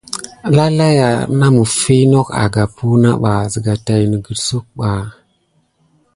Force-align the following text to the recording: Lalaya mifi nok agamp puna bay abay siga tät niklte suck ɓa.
Lalaya 0.55 1.11
mifi 1.51 1.97
nok 2.11 2.27
agamp 2.43 2.71
puna 2.75 3.09
bay 3.21 3.33
abay 3.41 3.49
siga 3.51 3.73
tät 3.85 4.03
niklte 4.11 4.35
suck 4.47 4.65
ɓa. 4.77 4.91